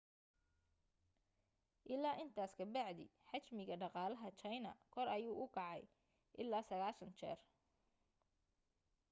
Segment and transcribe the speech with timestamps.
[1.95, 5.81] ilaa intaas ka bacdi xajmiga dhaqalaha china kor ayuu kacay
[6.41, 7.39] ilaa 90 jeer